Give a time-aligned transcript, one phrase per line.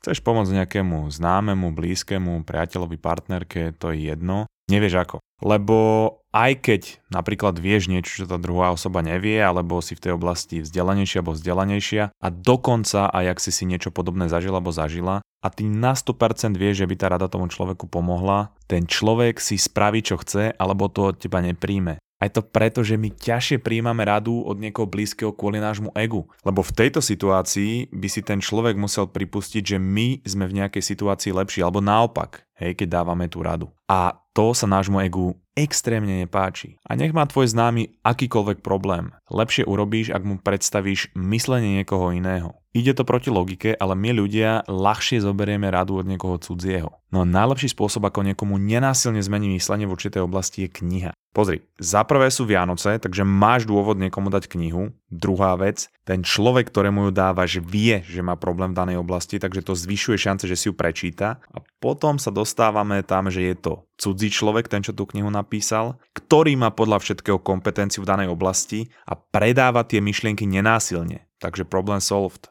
[0.00, 4.48] Chceš pomôcť nejakému známemu, blízkemu, priateľovi, partnerke, to je jedno.
[4.72, 5.16] Nevieš ako.
[5.44, 5.78] Lebo
[6.30, 10.62] aj keď napríklad vieš niečo, čo tá druhá osoba nevie, alebo si v tej oblasti
[10.62, 15.48] vzdelanejšia alebo vzdelanejšia a dokonca aj ak si si niečo podobné zažila alebo zažila a
[15.48, 20.04] ty na 100% vieš, že by tá rada tomu človeku pomohla, ten človek si spraví,
[20.04, 21.96] čo chce, alebo to od teba nepríjme.
[22.20, 26.28] Aj to preto, že my ťažšie príjmame radu od niekoho blízkeho kvôli nášmu egu.
[26.44, 30.84] Lebo v tejto situácii by si ten človek musel pripustiť, že my sme v nejakej
[30.84, 33.72] situácii lepší, alebo naopak, hej, keď dávame tú radu.
[33.88, 36.78] A to sa nášmu egu extrémne nepáči.
[36.86, 39.12] A nech má tvoj známy akýkoľvek problém.
[39.28, 42.56] Lepšie urobíš, ak mu predstavíš myslenie niekoho iného.
[42.70, 47.02] Ide to proti logike, ale my ľudia ľahšie zoberieme radu od niekoho cudzieho.
[47.10, 51.10] No najlepší spôsob, ako niekomu nenásilne zmeniť myslenie v určitej oblasti je kniha.
[51.34, 54.94] Pozri, za prvé sú Vianoce, takže máš dôvod niekomu dať knihu.
[55.10, 59.66] Druhá vec, ten človek, ktorému ju dávaš, vie, že má problém v danej oblasti, takže
[59.66, 61.42] to zvyšuje šance, že si ju prečíta.
[61.50, 65.98] A potom sa dostávame tam, že je to cudzí človek, ten, čo tú knihu napísal,
[66.14, 71.26] ktorý má podľa všetkého kompetenciu v danej oblasti a predáva tie myšlienky nenásilne.
[71.42, 72.46] Takže problém solved.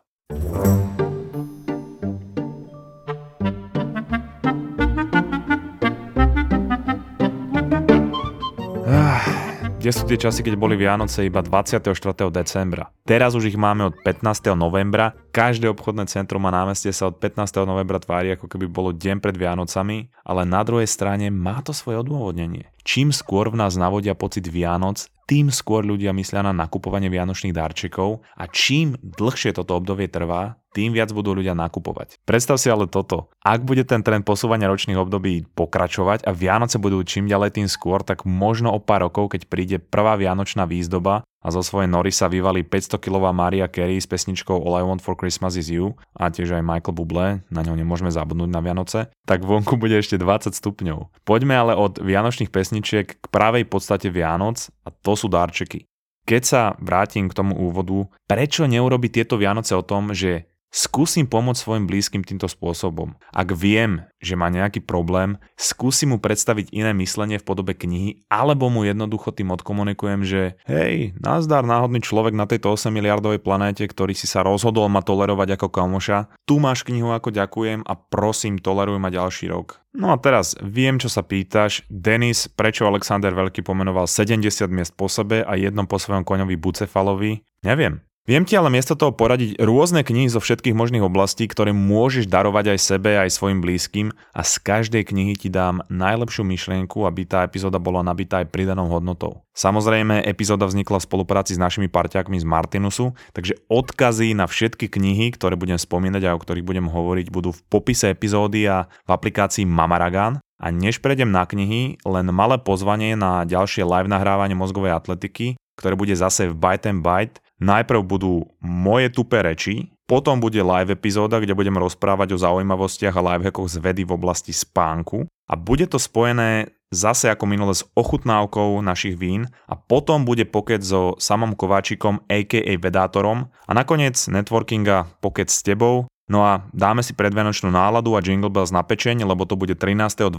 [9.90, 11.82] Kde sú tie časy, keď boli Vianoce iba 24.
[12.30, 12.94] decembra.
[13.10, 14.54] Teraz už ich máme od 15.
[14.54, 15.18] novembra.
[15.34, 17.66] Každé obchodné centrum a námestie sa od 15.
[17.66, 22.06] novembra tvári, ako keby bolo deň pred Vianocami, ale na druhej strane má to svoje
[22.06, 22.70] odôvodnenie.
[22.90, 28.26] Čím skôr v nás navodia pocit Vianoc, tým skôr ľudia myslia na nakupovanie vianočných darčekov
[28.34, 32.18] a čím dlhšie toto obdobie trvá, tým viac budú ľudia nakupovať.
[32.26, 33.30] Predstav si ale toto.
[33.46, 38.02] Ak bude ten trend posúvania ročných období pokračovať a Vianoce budú čím ďalej tým skôr,
[38.02, 42.28] tak možno o pár rokov, keď príde prvá vianočná výzdoba a zo svojej nory sa
[42.28, 46.60] vyvalí 500-kilová Maria Carey s pesničkou All I Want for Christmas is You a tiež
[46.60, 51.24] aj Michael Bublé, na ňo nemôžeme zabudnúť na Vianoce, tak vonku bude ešte 20 stupňov.
[51.24, 55.88] Poďme ale od vianočných pesničiek k pravej podstate Vianoc a to sú darčeky.
[56.28, 61.66] Keď sa vrátim k tomu úvodu, prečo neurobiť tieto Vianoce o tom, že Skúsim pomôcť
[61.66, 63.18] svojim blízkym týmto spôsobom.
[63.34, 68.70] Ak viem, že má nejaký problém, skúsim mu predstaviť iné myslenie v podobe knihy, alebo
[68.70, 74.14] mu jednoducho tým odkomunikujem, že hej, nazdar náhodný človek na tejto 8 miliardovej planéte, ktorý
[74.14, 79.02] si sa rozhodol ma tolerovať ako kamoša, tu máš knihu ako ďakujem a prosím toleruj
[79.02, 79.82] ma ďalší rok.
[79.98, 81.82] No a teraz viem, čo sa pýtaš.
[81.90, 87.42] Denis, prečo Alexander Veľký pomenoval 70 miest po sebe a jednom po svojom koňovi Bucefalovi?
[87.66, 88.06] Neviem.
[88.30, 92.78] Viem ti ale miesto toho poradiť rôzne knihy zo všetkých možných oblastí, ktoré môžeš darovať
[92.78, 97.42] aj sebe, aj svojim blízkym a z každej knihy ti dám najlepšiu myšlienku, aby tá
[97.42, 99.42] epizóda bola nabitá aj pridanou hodnotou.
[99.58, 105.34] Samozrejme, epizóda vznikla v spolupráci s našimi parťákmi z Martinusu, takže odkazy na všetky knihy,
[105.34, 109.66] ktoré budem spomínať a o ktorých budem hovoriť, budú v popise epizódy a v aplikácii
[109.66, 110.38] Mamaragan.
[110.62, 115.98] A než prejdem na knihy, len malé pozvanie na ďalšie live nahrávanie mozgovej atletiky, ktoré
[115.98, 121.38] bude zase v Byte and Byte Najprv budú moje tupé reči, potom bude live epizóda,
[121.38, 126.02] kde budem rozprávať o zaujímavostiach a lifehackoch z vedy v oblasti spánku a bude to
[126.02, 132.26] spojené zase ako minule s ochutnávkou našich vín a potom bude pokec so samom Kováčikom
[132.26, 138.22] aka Vedátorom a nakoniec networkinga pokec s tebou No a dáme si predvianočnú náladu a
[138.22, 140.30] Jingle Bells na pečeň, lebo to bude 13.12.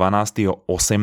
[0.46, 1.02] o 18.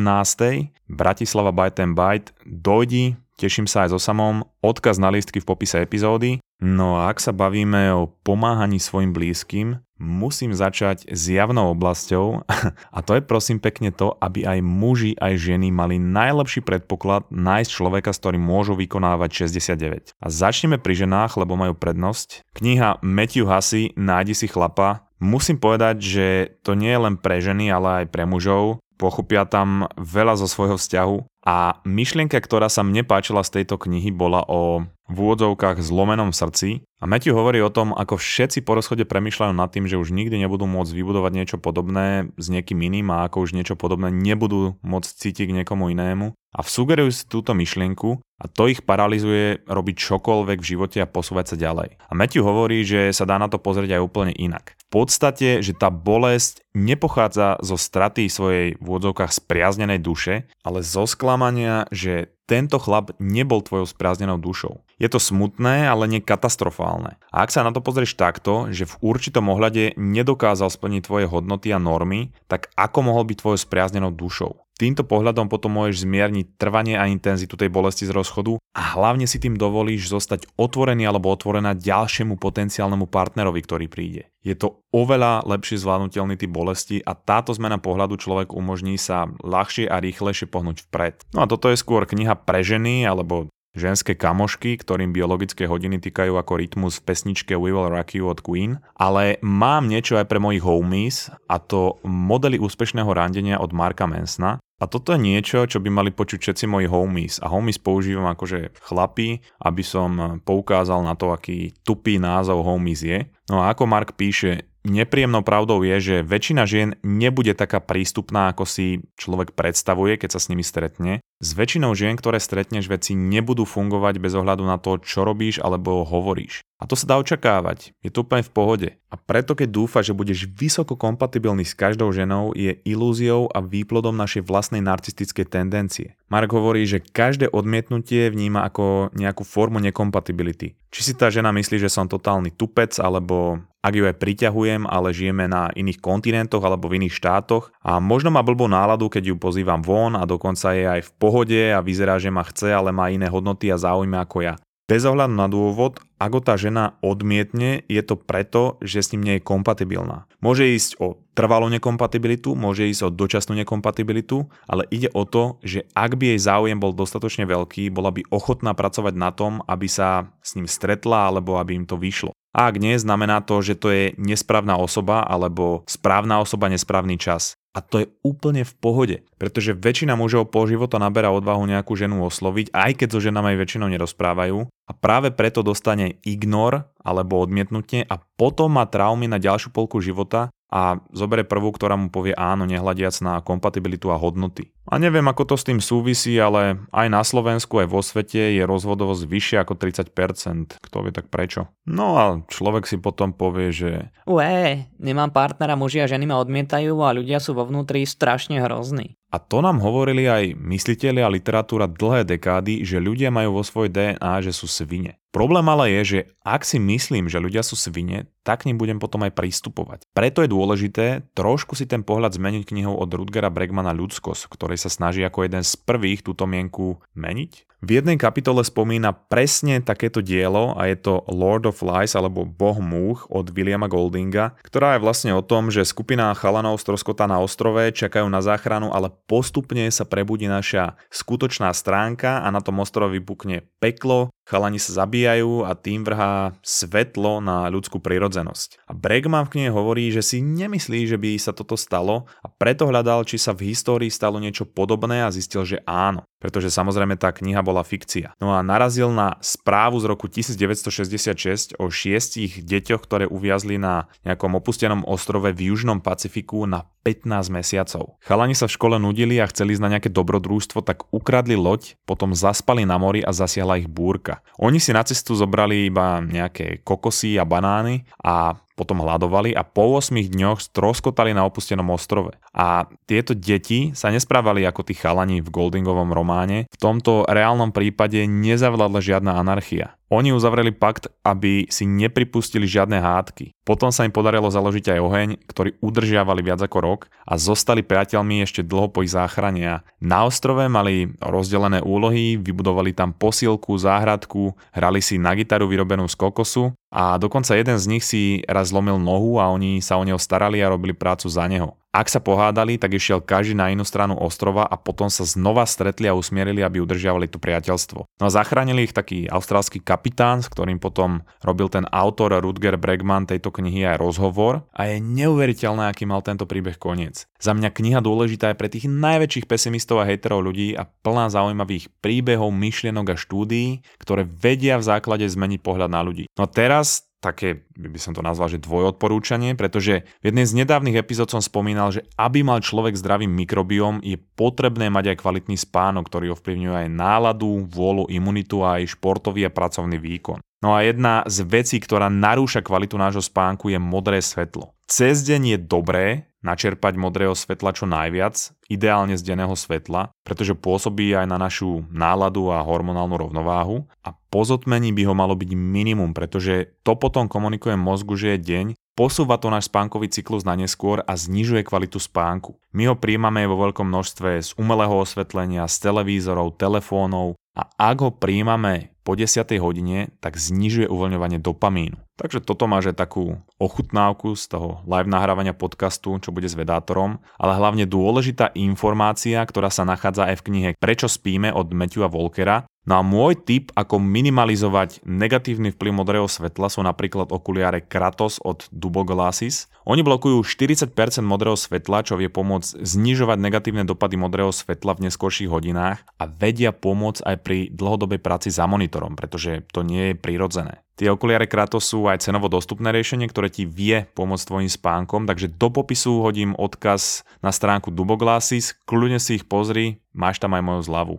[0.88, 2.32] Bratislava Byte and Byte.
[2.48, 4.42] Dojdi, Teším sa aj so samom.
[4.66, 6.42] Odkaz na listky v popise epizódy.
[6.58, 12.42] No a ak sa bavíme o pomáhaní svojim blízkym, musím začať s javnou oblasťou
[12.96, 17.70] a to je prosím pekne to, aby aj muži, aj ženy mali najlepší predpoklad nájsť
[17.70, 20.18] človeka, s ktorým môžu vykonávať 69.
[20.18, 22.42] A začneme pri ženách, lebo majú prednosť.
[22.58, 26.26] Kniha Matthew Hussey Nájdi si chlapa Musím povedať, že
[26.62, 28.78] to nie je len pre ženy, ale aj pre mužov.
[28.98, 31.16] Pochopia tam veľa zo svojho vzťahu
[31.46, 36.84] a myšlienka, ktorá sa mne páčila z tejto knihy, bola o v úvodzovkách zlomenom srdci.
[37.00, 40.36] A Matthew hovorí o tom, ako všetci po rozchode premyšľajú nad tým, že už nikdy
[40.44, 45.08] nebudú môcť vybudovať niečo podobné s niekým iným a ako už niečo podobné nebudú môcť
[45.08, 46.36] cítiť k niekomu inému.
[46.52, 51.54] A sugerujú si túto myšlienku a to ich paralizuje robiť čokoľvek v živote a posúvať
[51.54, 51.96] sa ďalej.
[52.04, 54.77] A Matthew hovorí, že sa dá na to pozrieť aj úplne inak.
[54.88, 61.84] Podstate, že tá bolesť nepochádza zo straty svojej v úvodzovkách spriaznenej duše, ale zo sklamania,
[61.92, 64.80] že tento chlap nebol tvojou sprázdnenou dušou.
[64.96, 67.20] Je to smutné, ale nie katastrofálne.
[67.28, 71.68] A ak sa na to pozrieš takto, že v určitom ohľade nedokázal splniť tvoje hodnoty
[71.70, 74.56] a normy, tak ako mohol byť tvojou spriaznenou dušou?
[74.78, 79.42] Týmto pohľadom potom môžeš zmierniť trvanie a intenzitu tej bolesti z rozchodu a hlavne si
[79.42, 84.30] tým dovolíš zostať otvorený alebo otvorená ďalšiemu potenciálnemu partnerovi, ktorý príde.
[84.46, 89.90] Je to oveľa lepšie zvládnutelný typ bolesti a táto zmena pohľadu človek umožní sa ľahšie
[89.90, 91.26] a rýchlejšie pohnúť vpred.
[91.34, 96.38] No a toto je skôr kniha pre ženy alebo ženské kamošky, ktorým biologické hodiny týkajú
[96.38, 100.38] ako rytmus v pesničke We Will Rock You od Queen, ale mám niečo aj pre
[100.38, 105.82] mojich homies a to modely úspešného randenia od Marka Mansona, a toto je niečo, čo
[105.82, 107.42] by mali počuť všetci moji homies.
[107.42, 113.26] A homies používam akože chlapi, aby som poukázal na to, aký tupý názov homies je.
[113.50, 118.64] No a ako Mark píše, nepríjemnou pravdou je, že väčšina žien nebude taká prístupná, ako
[118.64, 121.20] si človek predstavuje, keď sa s nimi stretne.
[121.38, 126.02] S väčšinou žien, ktoré stretneš, veci nebudú fungovať bez ohľadu na to, čo robíš alebo
[126.02, 126.66] hovoríš.
[126.78, 128.88] A to sa dá očakávať, je to úplne v pohode.
[129.10, 134.14] A preto keď dúfaš, že budeš vysoko kompatibilný s každou ženou, je ilúziou a výplodom
[134.14, 136.14] našej vlastnej narcistickej tendencie.
[136.30, 140.78] Mark hovorí, že každé odmietnutie vníma ako nejakú formu nekompatibility.
[140.94, 145.16] Či si tá žena myslí, že som totálny tupec, alebo ak ju aj priťahujem, ale
[145.16, 149.36] žijeme na iných kontinentoch alebo v iných štátoch a možno má blbú náladu, keď ju
[149.40, 153.08] pozývam von a dokonca je aj v pohode a vyzerá, že ma chce, ale má
[153.08, 154.54] iné hodnoty a záujmy ako ja.
[154.88, 159.34] Bez ohľadu na dôvod, ako tá žena odmietne, je to preto, že s ním nie
[159.36, 160.24] je kompatibilná.
[160.40, 165.84] Môže ísť o trvalú nekompatibilitu, môže ísť o dočasnú nekompatibilitu, ale ide o to, že
[165.92, 170.32] ak by jej záujem bol dostatočne veľký, bola by ochotná pracovať na tom, aby sa
[170.40, 172.32] s ním stretla alebo aby im to vyšlo.
[172.58, 177.54] A ak nie, znamená to, že to je nesprávna osoba alebo správna osoba, nesprávny čas.
[177.70, 182.26] A to je úplne v pohode, pretože väčšina mužov po života naberá odvahu nejakú ženu
[182.26, 188.16] osloviť, aj keď so ženami väčšinou nerozprávajú a práve preto dostane ignor alebo odmietnutie a
[188.40, 193.16] potom má traumy na ďalšiu polku života a zobere prvú, ktorá mu povie áno, nehľadiac
[193.24, 194.68] na kompatibilitu a hodnoty.
[194.88, 198.62] A neviem, ako to s tým súvisí, ale aj na Slovensku, aj vo svete je
[198.68, 200.80] rozvodovosť vyššia ako 30%.
[200.80, 201.72] Kto vie tak prečo?
[201.88, 204.12] No a človek si potom povie, že...
[204.28, 209.16] Ué, nemám partnera, muži a ženy ma odmietajú a ľudia sú vo vnútri strašne hrozní.
[209.28, 213.92] A to nám hovorili aj mysliteľi a literatúra dlhé dekády, že ľudia majú vo svoj
[213.92, 215.20] DNA, že sú svine.
[215.28, 218.96] Problém ale je, že ak si myslím, že ľudia sú svine, tak k ním budem
[218.96, 220.08] potom aj pristupovať.
[220.16, 224.88] Preto je dôležité trošku si ten pohľad zmeniť knihou od Rudgera Bregmana Ľudskosť, ktorej sa
[224.88, 227.67] snaží ako jeden z prvých túto mienku meniť.
[227.78, 232.74] V jednej kapitole spomína presne takéto dielo a je to Lord of Lies alebo Boh
[232.82, 237.78] múch od Williama Goldinga, ktorá je vlastne o tom, že skupina chalanov stroskota na ostrove
[237.94, 243.62] čakajú na záchranu, ale postupne sa prebudí naša skutočná stránka a na tom ostrove vypukne
[243.78, 248.90] peklo, chalani sa zabíjajú a tým vrhá svetlo na ľudskú prirodzenosť.
[248.90, 252.90] A Bregman v knihe hovorí, že si nemyslí, že by sa toto stalo a preto
[252.90, 257.34] hľadal, či sa v histórii stalo niečo podobné a zistil, že áno pretože samozrejme tá
[257.34, 258.34] kniha bola fikcia.
[258.38, 264.54] No a narazil na správu z roku 1966 o šiestich deťoch, ktoré uviazli na nejakom
[264.58, 268.20] opustenom ostrove v Južnom Pacifiku na 15 mesiacov.
[268.22, 272.36] Chalani sa v škole nudili a chceli ísť na nejaké dobrodružstvo, tak ukradli loď, potom
[272.36, 274.44] zaspali na mori a zasiahla ich búrka.
[274.60, 279.98] Oni si na cestu zobrali iba nejaké kokosy a banány a potom hľadovali a po
[279.98, 282.38] 8 dňoch stroskotali na opustenom ostrove.
[282.54, 286.70] A tieto deti sa nesprávali ako tí chalani v Goldingovom románe.
[286.70, 289.97] V tomto reálnom prípade nezavládla žiadna anarchia.
[290.08, 293.52] Oni uzavreli pakt, aby si nepripustili žiadne hádky.
[293.68, 298.40] Potom sa im podarilo založiť aj oheň, ktorý udržiavali viac ako rok a zostali priateľmi
[298.40, 299.84] ešte dlho po ich záchrane.
[300.00, 306.16] Na ostrove mali rozdelené úlohy, vybudovali tam posilku, záhradku, hrali si na gitaru vyrobenú z
[306.16, 310.16] kokosu a dokonca jeden z nich si raz zlomil nohu a oni sa o neho
[310.16, 311.76] starali a robili prácu za neho.
[311.88, 316.04] Ak sa pohádali, tak išiel každý na inú stranu ostrova a potom sa znova stretli
[316.04, 318.04] a usmierili, aby udržiavali to priateľstvo.
[318.04, 323.24] No a zachránili ich taký austrálsky kapitán, s ktorým potom robil ten autor Rutger Bregman
[323.24, 327.24] tejto knihy aj rozhovor a je neuveriteľné, aký mal tento príbeh koniec.
[327.40, 331.88] Za mňa kniha dôležitá je pre tých najväčších pesimistov a hejterov ľudí a plná zaujímavých
[332.04, 336.28] príbehov, myšlienok a štúdií, ktoré vedia v základe zmeniť pohľad na ľudí.
[336.36, 341.28] No teraz také, by som to nazval, že dvojodporúčanie, pretože v jednej z nedávnych epizód
[341.30, 346.38] som spomínal, že aby mal človek zdravý mikrobióm, je potrebné mať aj kvalitný spánok, ktorý
[346.38, 350.38] ovplyvňuje aj náladu, vôľu, imunitu a aj športový a pracovný výkon.
[350.62, 354.74] No a jedna z vecí, ktorá narúša kvalitu nášho spánku je modré svetlo.
[354.88, 361.12] Cez deň je dobré načerpať modrého svetla čo najviac, ideálne z denného svetla, pretože pôsobí
[361.12, 366.16] aj na našu náladu a hormonálnu rovnováhu a po zotmení by ho malo byť minimum,
[366.16, 368.66] pretože to potom komunikuje mozgu, že je deň,
[368.96, 372.56] posúva to náš spánkový cyklus na neskôr a znižuje kvalitu spánku.
[372.72, 378.10] My ho príjmame vo veľkom množstve z umelého osvetlenia, z televízorov, telefónov a ak ho
[378.14, 379.42] príjmame po 10.
[379.58, 381.98] hodine, tak znižuje uvoľňovanie dopamínu.
[382.14, 387.18] Takže toto máš aj takú ochutnávku z toho live nahrávania podcastu, čo bude s vedátorom,
[387.34, 392.68] ale hlavne dôležitá informácia, ktorá sa nachádza aj v knihe Prečo spíme od Matthewa Volkera,
[392.88, 398.64] No a môj tip, ako minimalizovať negatívny vplyv modrého svetla sú napríklad okuliare Kratos od
[398.72, 399.68] Duboglasses.
[399.84, 400.88] Oni blokujú 40%
[401.20, 406.72] modrého svetla, čo vie pomôcť znižovať negatívne dopady modrého svetla v neskorších hodinách a vedia
[406.72, 410.84] pomôcť aj pri dlhodobej práci za monitorom, pretože to nie je prirodzené.
[411.00, 415.48] Tie okuliare Kratos sú aj cenovo dostupné riešenie, ktoré ti vie pomôcť tvojim spánkom, takže
[415.48, 420.82] do popisu hodím odkaz na stránku Duboglasses, kľudne si ich pozri, máš tam aj moju
[420.84, 421.16] zľavu.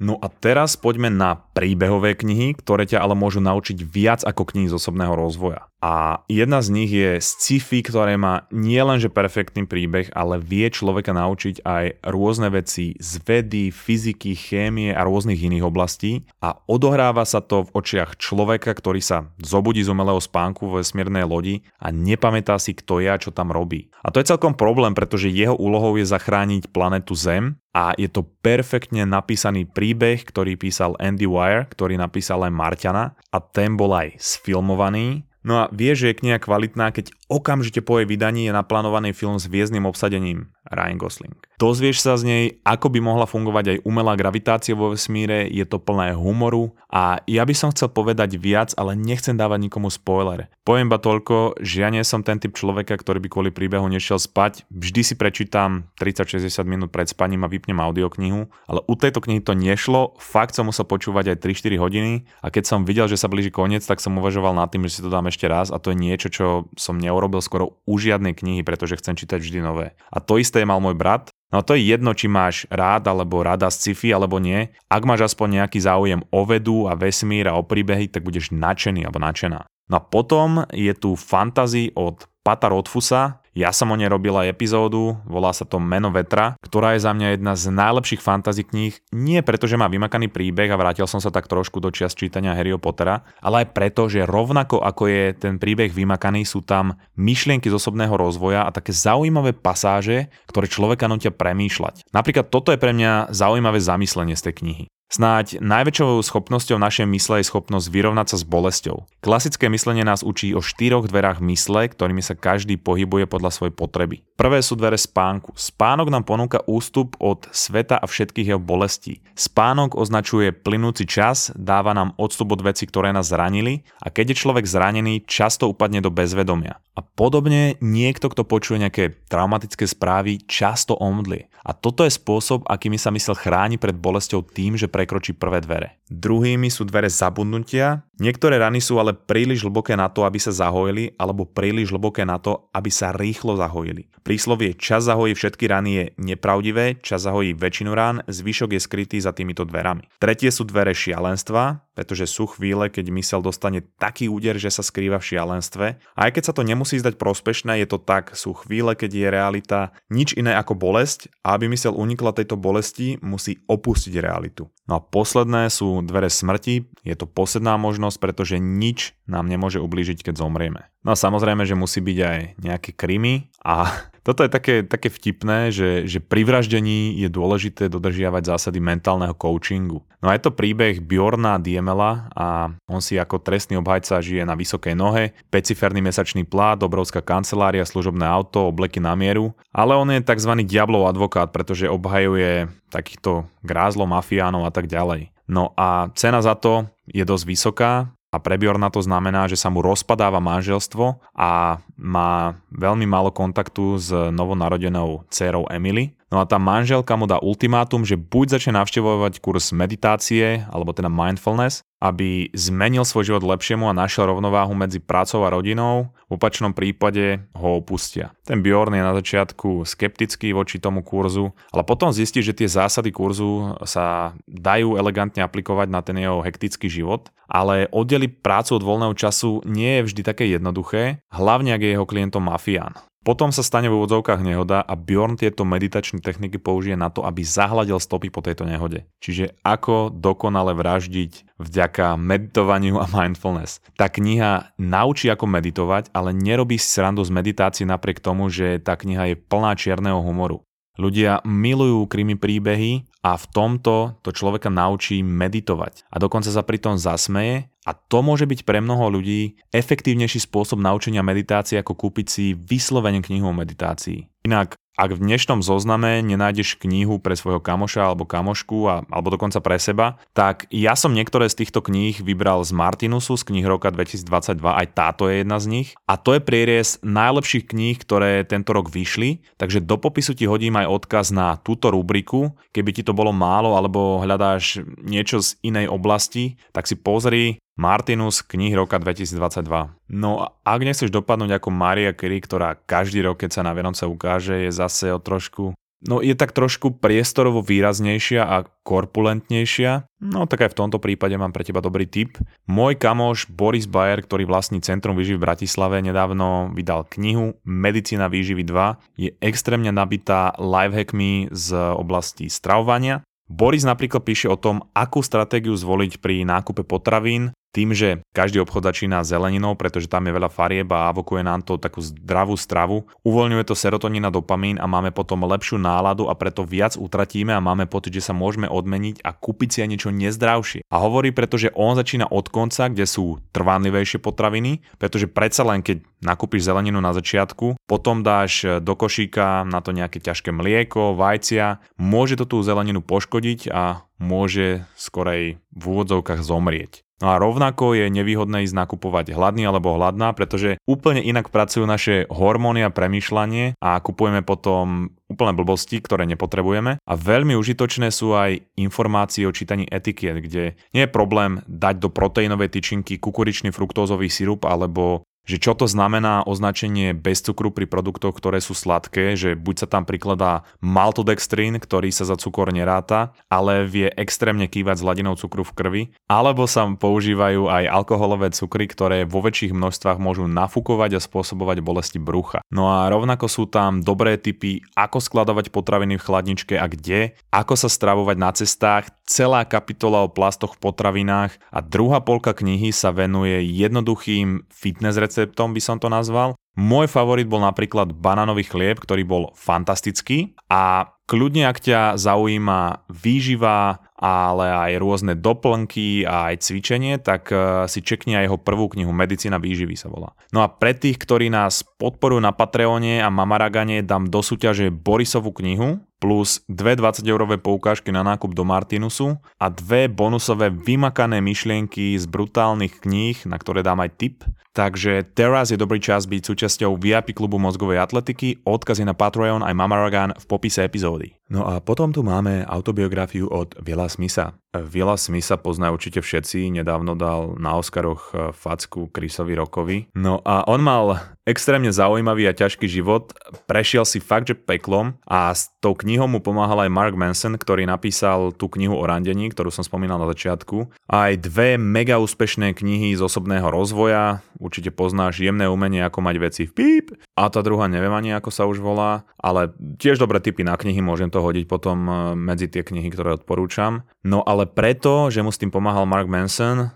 [0.00, 4.72] No a teraz poďme na príbehové knihy, ktoré ťa ale môžu naučiť viac ako knihy
[4.72, 5.67] z osobného rozvoja.
[5.78, 11.62] A jedna z nich je sci-fi, ktoré má nielenže perfektný príbeh, ale vie človeka naučiť
[11.62, 17.70] aj rôzne veci z vedy, fyziky, chémie a rôznych iných oblastí a odohráva sa to
[17.70, 22.74] v očiach človeka, ktorý sa zobudí z umelého spánku vo vesmírnej lodi a nepamätá si,
[22.74, 23.86] kto je a čo tam robí.
[24.02, 28.26] A to je celkom problém, pretože jeho úlohou je zachrániť planetu Zem a je to
[28.42, 34.18] perfektne napísaný príbeh, ktorý písal Andy Wire, ktorý napísal aj Marťana a ten bol aj
[34.18, 35.27] sfilmovaný.
[35.46, 39.38] No a vie, že je kniha kvalitná, keď okamžite po jej vydaní je naplánovaný film
[39.38, 41.36] s viezným obsadením Ryan Gosling.
[41.58, 45.80] Dozvieš sa z nej, ako by mohla fungovať aj umelá gravitácia vo vesmíre, je to
[45.80, 50.52] plné humoru a ja by som chcel povedať viac, ale nechcem dávať nikomu spoiler.
[50.62, 54.20] Poviem ba toľko, že ja nie som ten typ človeka, ktorý by kvôli príbehu nešiel
[54.20, 54.68] spať.
[54.68, 59.56] Vždy si prečítam 30-60 minút pred spaním a vypnem audioknihu, ale u tejto knihy to
[59.56, 62.12] nešlo, fakt som musel počúvať aj 3-4 hodiny
[62.44, 65.04] a keď som videl, že sa blíži koniec, tak som uvažoval nad tým, že si
[65.04, 68.64] to dám ešte raz a to je niečo, čo som neurobil skoro u žiadnej knihy,
[68.64, 69.94] pretože chcem čítať vždy nové.
[70.08, 73.72] A to isté mal môj brat, No to je jedno, či máš rád alebo rada
[73.72, 74.68] sci-fi alebo nie.
[74.92, 79.08] Ak máš aspoň nejaký záujem o vedu a vesmír a o príbehy, tak budeš nadšený
[79.08, 79.64] alebo nadšená.
[79.88, 84.56] No a potom je tu fantasy od Pata Rodfusa, ja som o nej robil aj
[84.56, 88.96] epizódu, volá sa to Meno vetra, ktorá je za mňa jedna z najlepších fantasy kníh,
[89.12, 92.56] nie preto, že má vymakaný príbeh a vrátil som sa tak trošku do čias čítania
[92.56, 97.68] Harryho Pottera, ale aj preto, že rovnako ako je ten príbeh vymakaný, sú tam myšlienky
[97.68, 102.08] z osobného rozvoja a také zaujímavé pasáže, ktoré človeka nutia premýšľať.
[102.16, 104.84] Napríklad toto je pre mňa zaujímavé zamyslenie z tej knihy.
[105.08, 109.08] Snáď najväčšou schopnosťou našej mysle je schopnosť vyrovnať sa s bolesťou.
[109.24, 114.20] Klasické myslenie nás učí o štyroch dverách mysle, ktorými sa každý pohybuje podľa svojej potreby.
[114.36, 115.56] Prvé sú dvere spánku.
[115.56, 119.24] Spánok nám ponúka ústup od sveta a všetkých jeho bolestí.
[119.32, 124.40] Spánok označuje plynúci čas, dáva nám odstup od veci, ktoré nás zranili a keď je
[124.44, 126.84] človek zranený, často upadne do bezvedomia.
[126.92, 131.46] A podobne niekto, kto počuje nejaké traumatické správy, často omdlie.
[131.62, 136.02] A toto je spôsob, akými sa mysel chráni pred bolesťou tým, že prekročí prvé dvere.
[136.10, 138.02] Druhými sú dvere zabudnutia.
[138.18, 142.42] Niektoré rany sú ale príliš hlboké na to, aby sa zahojili, alebo príliš hlboké na
[142.42, 144.10] to, aby sa rýchlo zahojili.
[144.26, 149.30] Príslovie čas zahojí všetky rany je nepravdivé, čas zahojí väčšinu rán, zvyšok je skrytý za
[149.30, 150.10] týmito dverami.
[150.18, 155.18] Tretie sú dvere šialenstva, pretože sú chvíle, keď mysel dostane taký úder, že sa skrýva
[155.18, 155.86] v šialenstve.
[156.14, 159.28] A aj keď sa to nemusí zdať prospešné, je to tak, sú chvíle, keď je
[159.34, 164.70] realita nič iné ako bolesť a aby mysel unikla tejto bolesti, musí opustiť realitu.
[164.88, 170.24] No a posledné sú dvere smrti, je to posledná možnosť, pretože nič nám nemôže ublížiť,
[170.24, 170.88] keď zomrieme.
[171.04, 173.86] No a samozrejme, že musí byť aj nejaké krymy a
[174.26, 180.04] toto je také, také vtipné, že, že pri vraždení je dôležité dodržiavať zásady mentálneho coachingu.
[180.18, 184.58] No a je to príbeh Bjorna Diemela a on si ako trestný obhajca žije na
[184.58, 190.18] vysokej nohe, peciferný mesačný plát, obrovská kancelária, služobné auto, obleky na mieru, ale on je
[190.18, 190.52] tzv.
[190.66, 195.30] diablov advokát, pretože obhajuje takýchto grázlov, mafiánov a tak ďalej.
[195.48, 197.92] No a cena za to je dosť vysoká,
[198.28, 203.96] a pre Bjorna to znamená, že sa mu rozpadáva manželstvo a má veľmi málo kontaktu
[203.96, 206.12] s novonarodenou dcerou Emily.
[206.28, 211.08] No a tá manželka mu dá ultimátum, že buď začne navštevovať kurz meditácie, alebo teda
[211.08, 216.70] mindfulness, aby zmenil svoj život lepšiemu a našiel rovnováhu medzi prácou a rodinou, v opačnom
[216.70, 218.30] prípade ho opustia.
[218.46, 223.10] Ten Bjorn je na začiatku skeptický voči tomu kurzu, ale potom zistí, že tie zásady
[223.10, 229.14] kurzu sa dajú elegantne aplikovať na ten jeho hektický život, ale oddeliť prácu od voľného
[229.18, 232.94] času nie je vždy také jednoduché, hlavne ak je jeho klientom mafián.
[233.28, 237.44] Potom sa stane v úvodzovkách nehoda a Bjorn tieto meditačné techniky použije na to, aby
[237.44, 239.04] zahladil stopy po tejto nehode.
[239.20, 243.80] Čiže ako dokonale vraždiť vďaka vďaka meditovaniu a mindfulness.
[243.96, 249.32] Tá kniha naučí ako meditovať, ale nerobí srandu z meditácie napriek tomu, že tá kniha
[249.32, 250.60] je plná čierneho humoru.
[251.00, 256.04] Ľudia milujú krimi príbehy a v tomto to človeka naučí meditovať.
[256.12, 261.24] A dokonca sa pritom zasmeje a to môže byť pre mnoho ľudí efektívnejší spôsob naučenia
[261.24, 264.28] meditácie ako kúpiť si vyslovene knihu o meditácii.
[264.44, 269.62] Inak ak v dnešnom zozname nenájdeš knihu pre svojho kamoša alebo kamošku a, alebo dokonca
[269.62, 273.94] pre seba, tak ja som niektoré z týchto kníh vybral z Martinusu z knih roka
[273.94, 275.88] 2022, aj táto je jedna z nich.
[276.10, 280.74] A to je prierez najlepších kníh, ktoré tento rok vyšli, takže do popisu ti hodím
[280.82, 282.50] aj odkaz na túto rubriku.
[282.74, 288.42] Keby ti to bolo málo alebo hľadáš niečo z inej oblasti, tak si pozri Martinus,
[288.42, 289.62] knih roka 2022.
[290.10, 294.66] No ak nechceš dopadnúť ako Maria Curie, ktorá každý rok, keď sa na Vianoce ukáže,
[294.66, 300.06] je zase o trošku No je tak trošku priestorovo výraznejšia a korpulentnejšia.
[300.22, 302.38] No tak aj v tomto prípade mám pre teba dobrý tip.
[302.70, 308.62] Môj kamoš Boris Bayer, ktorý vlastní Centrum výživy v Bratislave, nedávno vydal knihu Medicína výživy
[308.62, 309.18] 2.
[309.18, 311.68] Je extrémne nabitá lifehackmi z
[311.98, 313.26] oblasti stravovania.
[313.50, 318.90] Boris napríklad píše o tom, akú stratégiu zvoliť pri nákupe potravín, tým, že každý obchod
[318.90, 323.62] začína zeleninou, pretože tam je veľa farieb a avokuje nám to takú zdravú stravu, uvoľňuje
[323.62, 327.86] to serotonín a dopamín a máme potom lepšiu náladu a preto viac utratíme a máme
[327.86, 330.82] pocit, že sa môžeme odmeniť a kúpiť si aj niečo nezdravšie.
[330.90, 336.02] A hovorí, pretože on začína od konca, kde sú trvanlivejšie potraviny, pretože predsa len keď
[336.18, 342.34] nakúpiš zeleninu na začiatku, potom dáš do košíka na to nejaké ťažké mlieko, vajcia, môže
[342.34, 347.06] to tú zeleninu poškodiť a môže skorej v úvodzovkách zomrieť.
[347.18, 352.30] No a rovnako je nevýhodné ísť nakupovať hladný alebo hladná, pretože úplne inak pracujú naše
[352.30, 357.02] hormóny a premýšľanie a kupujeme potom úplne blbosti, ktoré nepotrebujeme.
[357.02, 362.08] A veľmi užitočné sú aj informácie o čítaní etikiet, kde nie je problém dať do
[362.08, 368.36] proteínovej tyčinky kukuričný fruktózový sirup alebo že čo to znamená označenie bez cukru pri produktoch,
[368.36, 373.88] ktoré sú sladké, že buď sa tam prikladá maltodextrín, ktorý sa za cukor neráta, ale
[373.88, 379.24] vie extrémne kývať s hladinou cukru v krvi, alebo sa používajú aj alkoholové cukry, ktoré
[379.24, 382.60] vo väčších množstvách môžu nafúkovať a spôsobovať bolesti brucha.
[382.68, 387.72] No a rovnako sú tam dobré typy, ako skladovať potraviny v chladničke a kde, ako
[387.72, 393.12] sa stravovať na cestách, celá kapitola o plastoch v potravinách a druhá polka knihy sa
[393.12, 396.58] venuje jednoduchým fitness receptom receptom by som to nazval.
[396.74, 404.02] Môj favorit bol napríklad banánový chlieb, ktorý bol fantastický a kľudne ak ťa zaujíma výživa,
[404.18, 409.10] ale aj rôzne doplnky a aj cvičenie, tak e, si čekni aj jeho prvú knihu
[409.10, 410.34] Medicína výživy sa volá.
[410.50, 415.54] No a pre tých, ktorí nás podporujú na Patreone a Mamaragane, dám do súťaže Borisovú
[415.54, 422.26] knihu, plus dve 20-eurové poukážky na nákup do Martinusu a dve bonusové vymakané myšlienky z
[422.26, 424.36] brutálnych kníh, na ktoré dám aj tip.
[424.78, 429.74] Takže teraz je dobrý čas byť súčasťou VIP klubu mozgovej atletiky, odkazy na Patreon aj
[429.74, 431.34] Mamaragan v popise epizódy.
[431.50, 434.54] No a potom tu máme autobiografiu od Vila Smitha.
[434.76, 439.98] Vila Smitha poznajú určite všetci, nedávno dal na Oscaroch e, facku Chrisovi Rokovi.
[440.12, 443.32] No a on mal extrémne zaujímavý a ťažký život,
[443.64, 447.88] prešiel si fakt, že peklom a s tou knihou mu pomáhal aj Mark Manson, ktorý
[447.88, 450.92] napísal tú knihu o randení, ktorú som spomínal na začiatku.
[451.08, 456.62] Aj dve mega úspešné knihy z osobného rozvoja, určite poznáš Jemné umenie, ako mať veci
[456.68, 460.66] v píp a tá druhá neviem ani ako sa už volá, ale tiež dobré tipy
[460.66, 464.04] na knihy, môžem to hodiť potom e, medzi tie knihy, ktoré odporúčam.
[464.26, 466.90] No ale preto, že mu s tým pomáhal Mark Manson,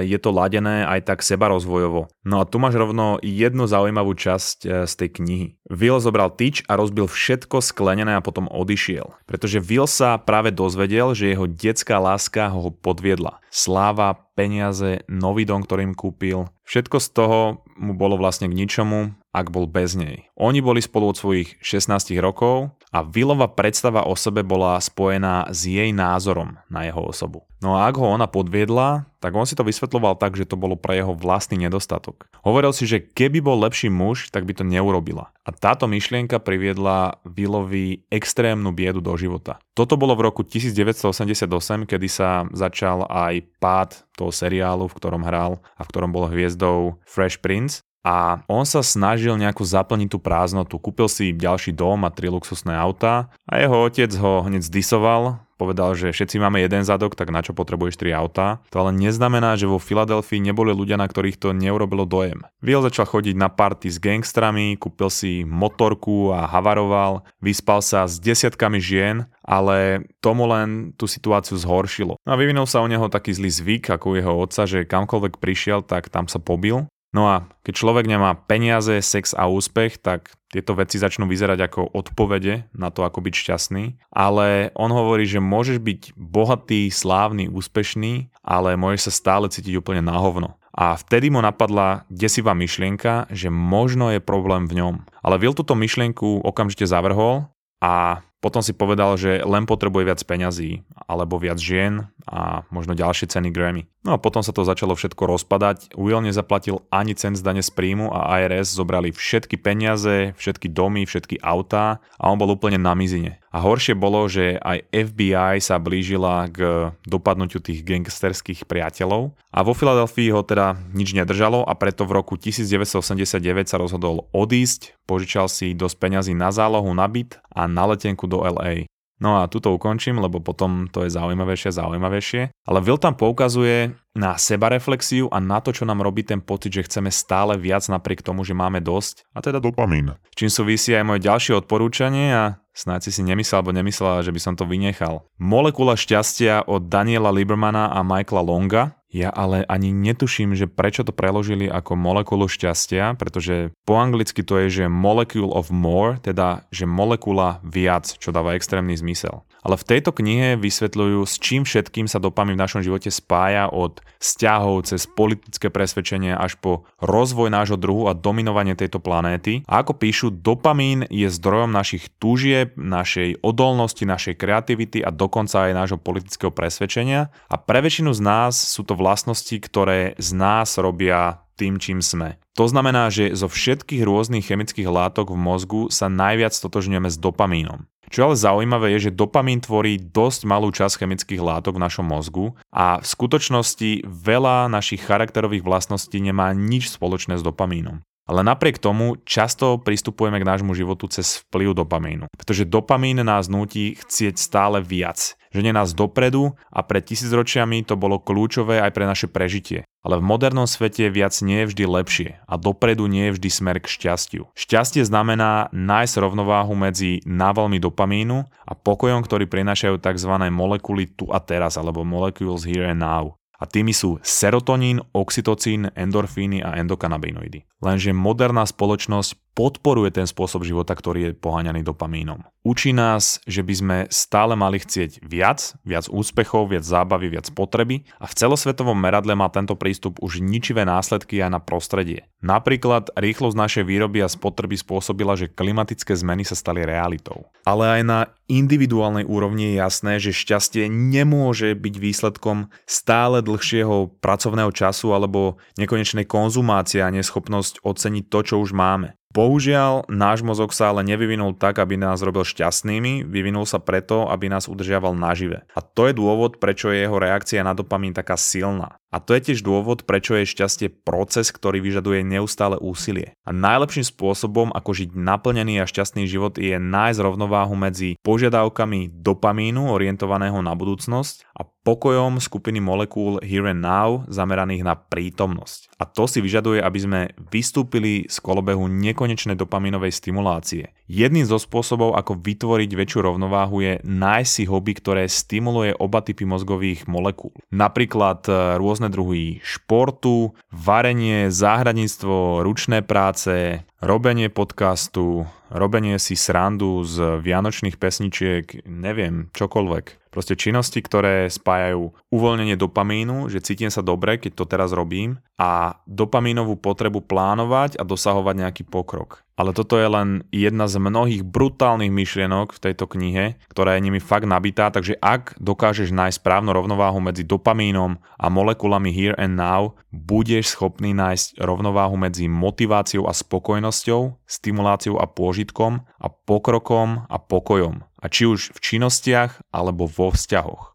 [0.00, 2.08] je to ladené aj tak seba rozvojovo.
[2.24, 5.48] No a tu máš rovno jednu zaujímavú časť e, z tej knihy.
[5.68, 9.12] Will zobral tyč a rozbil všetko sklenené a potom odišiel.
[9.28, 13.44] Pretože Will sa práve dozvedel, že jeho detská láska ho podviedla.
[13.52, 16.48] Sláva, peniaze, nový dom, ktorým kúpil.
[16.64, 17.40] Všetko z toho
[17.76, 20.32] mu bolo vlastne k ničomu, ak bol bez nej.
[20.40, 25.68] Oni boli spolu od svojich 16 rokov a Willova predstava o sebe bola spojená s
[25.68, 27.44] jej názorom na jeho osobu.
[27.58, 30.78] No a ak ho ona podviedla, tak on si to vysvetloval tak, že to bolo
[30.78, 32.30] pre jeho vlastný nedostatok.
[32.46, 35.34] Hovoril si, že keby bol lepší muž, tak by to neurobila.
[35.42, 39.58] A táto myšlienka priviedla Willovi extrémnu biedu do života.
[39.74, 41.50] Toto bolo v roku 1988,
[41.90, 47.02] kedy sa začal aj pád toho seriálu, v ktorom hral a v ktorom bol hviezdou
[47.02, 50.78] Fresh Prince a on sa snažil nejako zaplniť tú prázdnotu.
[50.78, 55.98] Kúpil si ďalší dom a tri luxusné autá a jeho otec ho hneď zdisoval, povedal,
[55.98, 58.62] že všetci máme jeden zadok, tak na čo potrebuješ tri autá.
[58.70, 62.46] To ale neznamená, že vo Filadelfii neboli ľudia, na ktorých to neurobilo dojem.
[62.62, 68.22] Will začal chodiť na party s gangstrami, kúpil si motorku a havaroval, vyspal sa s
[68.22, 72.14] desiatkami žien, ale tomu len tú situáciu zhoršilo.
[72.22, 75.42] No a vyvinul sa u neho taký zlý zvyk, ako u jeho otca, že kamkoľvek
[75.42, 80.36] prišiel, tak tam sa pobil No a keď človek nemá peniaze, sex a úspech, tak
[80.52, 83.84] tieto veci začnú vyzerať ako odpovede na to, ako byť šťastný.
[84.12, 90.04] Ale on hovorí, že môžeš byť bohatý, slávny, úspešný, ale môžeš sa stále cítiť úplne
[90.04, 90.60] na hovno.
[90.78, 94.94] A vtedy mu napadla desivá myšlienka, že možno je problém v ňom.
[95.24, 97.50] Ale Will túto myšlienku okamžite zavrhol
[97.82, 103.26] a potom si povedal, že len potrebuje viac peňazí, alebo viac žien a možno ďalšie
[103.26, 103.90] ceny Grammy.
[104.06, 105.92] No a potom sa to začalo všetko rozpadať.
[105.98, 111.02] Will nezaplatil ani cent z dane z príjmu a IRS zobrali všetky peniaze, všetky domy,
[111.02, 113.42] všetky autá a on bol úplne na mizine.
[113.48, 119.72] A horšie bolo, že aj FBI sa blížila k dopadnutiu tých gangsterských priateľov a vo
[119.72, 125.72] Filadelfii ho teda nič nedržalo a preto v roku 1989 sa rozhodol odísť, požičal si
[125.72, 128.86] dosť peňazí na zálohu na byt a na letenku do LA.
[129.18, 132.42] No a tuto ukončím, lebo potom to je zaujímavejšie a zaujímavejšie.
[132.54, 136.86] Ale Will tam poukazuje na sebareflexiu a na to, čo nám robí ten pocit, že
[136.86, 139.26] chceme stále viac napriek tomu, že máme dosť.
[139.34, 140.14] A teda dopamín.
[140.38, 144.40] Čím súvisí aj moje ďalšie odporúčanie a snáď si si nemyslel alebo nemyslela, že by
[144.40, 145.26] som to vynechal.
[145.42, 151.16] Molekula šťastia od Daniela Liebermana a Michaela Longa ja ale ani netuším, že prečo to
[151.16, 156.84] preložili ako molekulu šťastia, pretože po anglicky to je, že molecule of more, teda že
[156.84, 159.48] molekula viac, čo dáva extrémny zmysel.
[159.64, 163.98] Ale v tejto knihe vysvetľujú, s čím všetkým sa dopamin v našom živote spája od
[164.22, 169.66] vzťahov cez politické presvedčenie až po rozvoj nášho druhu a dominovanie tejto planéty.
[169.66, 175.72] A ako píšu, dopamín je zdrojom našich túžieb, našej odolnosti, našej kreativity a dokonca aj
[175.74, 177.34] nášho politického presvedčenia.
[177.50, 182.38] A pre väčšinu z nás sú to vlastnosti, ktoré z nás robia tým, čím sme.
[182.54, 187.86] To znamená, že zo všetkých rôznych chemických látok v mozgu sa najviac totožňujeme s dopamínom.
[188.08, 192.56] Čo ale zaujímavé je, že dopamín tvorí dosť malú časť chemických látok v našom mozgu
[192.72, 198.00] a v skutočnosti veľa našich charakterových vlastností nemá nič spoločné s dopamínom.
[198.28, 202.28] Ale napriek tomu často pristupujeme k nášmu životu cez vplyv dopamínu.
[202.36, 205.32] Pretože dopamín nás nutí chcieť stále viac.
[205.52, 209.88] Žene nás dopredu a pred tisícročiami to bolo kľúčové aj pre naše prežitie.
[210.04, 213.76] Ale v modernom svete viac nie je vždy lepšie a dopredu nie je vždy smer
[213.82, 214.42] k šťastiu.
[214.54, 220.32] Šťastie znamená nájsť rovnováhu medzi návalmi dopamínu a pokojom, ktorý prinášajú tzv.
[220.48, 226.62] molekuly tu a teraz alebo molecules here and now a tými sú serotonín, oxytocín, endorfíny
[226.62, 227.66] a endokanabinoidy.
[227.82, 232.46] Lenže moderná spoločnosť podporuje ten spôsob života, ktorý je poháňaný dopamínom.
[232.62, 238.06] Učí nás, že by sme stále mali chcieť viac, viac úspechov, viac zábavy, viac potreby
[238.22, 242.28] a v celosvetovom meradle má tento prístup už ničivé následky aj na prostredie.
[242.38, 247.50] Napríklad rýchlosť našej výroby a spotreby spôsobila, že klimatické zmeny sa stali realitou.
[247.66, 254.70] Ale aj na individuálnej úrovni je jasné, že šťastie nemôže byť výsledkom stále dlhšieho pracovného
[254.70, 259.17] času alebo nekonečnej konzumácie a neschopnosť oceniť to, čo už máme.
[259.28, 264.48] Bohužiaľ, náš mozog sa ale nevyvinul tak, aby nás robil šťastnými, vyvinul sa preto, aby
[264.48, 265.68] nás udržiaval nažive.
[265.76, 268.96] A to je dôvod, prečo je jeho reakcia na dopamín taká silná.
[269.08, 273.32] A to je tiež dôvod, prečo je šťastie proces, ktorý vyžaduje neustále úsilie.
[273.48, 279.88] A najlepším spôsobom, ako žiť naplnený a šťastný život je nájsť rovnováhu medzi požiadavkami dopamínu
[279.88, 285.96] orientovaného na budúcnosť a pokojom skupiny molekúl Here and Now zameraných na prítomnosť.
[285.96, 290.92] A to si vyžaduje, aby sme vystúpili z kolobehu nekonečnej dopamínovej stimulácie.
[291.08, 296.44] Jedným zo spôsobov, ako vytvoriť väčšiu rovnováhu je nájsť si hobby, ktoré stimuluje oba typy
[296.44, 297.56] mozgových molekúl.
[297.72, 307.40] Napríklad e, rôzne druhy športu, varenie, záhradníctvo, ručné práce, robenie podcastu, robenie si srandu z
[307.40, 310.28] vianočných pesničiek, neviem, čokoľvek.
[310.28, 315.96] Proste činnosti, ktoré spájajú uvoľnenie dopamínu, že cítim sa dobre, keď to teraz robím a
[316.04, 319.40] dopamínovú potrebu plánovať a dosahovať nejaký pokrok.
[319.58, 324.22] Ale toto je len jedna z mnohých brutálnych myšlienok v tejto knihe, ktorá je nimi
[324.22, 329.98] fakt nabitá, takže ak dokážeš nájsť správnu rovnováhu medzi dopamínom a molekulami here and now,
[330.14, 338.06] budeš schopný nájsť rovnováhu medzi motiváciou a spokojnosťou, stimuláciou a pôžitkom a pokrokom a pokojom.
[338.20, 340.94] A či už v činnostiach alebo vo vzťahoch.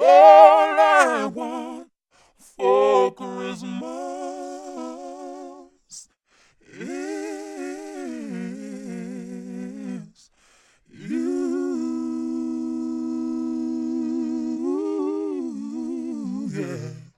[0.00, 1.88] all I want
[2.56, 4.17] for Christmas.